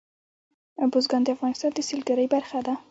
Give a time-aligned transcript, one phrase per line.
[0.91, 2.73] بزګان د افغانستان د سیلګرۍ برخه ده.